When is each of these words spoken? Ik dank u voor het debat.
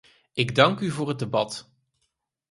Ik 0.33 0.55
dank 0.55 0.79
u 0.79 0.91
voor 0.91 1.07
het 1.07 1.19
debat. 1.19 1.69